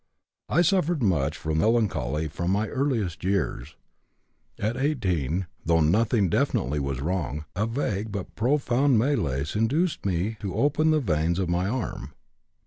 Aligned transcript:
I 0.49 0.63
suffered 0.63 1.03
much 1.03 1.37
from 1.37 1.59
melancholy 1.59 2.27
from 2.27 2.49
my 2.49 2.69
earliest 2.69 3.23
years. 3.23 3.75
At 4.57 4.75
18, 4.75 5.45
though 5.63 5.79
nothing 5.81 6.27
definitely 6.27 6.79
was 6.79 7.01
wrong, 7.01 7.45
a 7.55 7.67
vague 7.67 8.11
but 8.11 8.33
profound 8.35 8.97
malaise 8.97 9.55
induced 9.55 10.03
me 10.03 10.37
to 10.39 10.55
open 10.55 10.89
the 10.89 11.01
veins 11.01 11.37
of 11.37 11.49
my 11.49 11.67
arm. 11.69 12.13